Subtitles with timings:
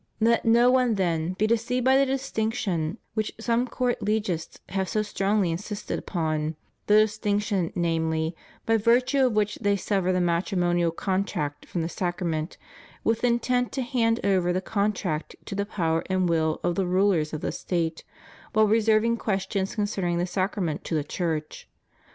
[0.01, 4.89] ^ Let no one then be deceived by the distinction which some court legists have
[4.89, 6.55] so strongly insisted upon—
[6.87, 8.35] the dis tinction, namely,
[8.65, 12.57] by virtue of which they sever the matri monial contract from the sacrament,
[13.03, 17.31] with intent to hand over the contract to the power and will of the rulers
[17.31, 18.03] of the State,
[18.53, 21.69] while reserving questions concerning the sacra ment to the Church.